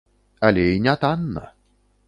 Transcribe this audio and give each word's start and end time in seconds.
Але 0.47 0.63
і 0.77 0.81
не 0.87 0.95
танна. 1.05 1.45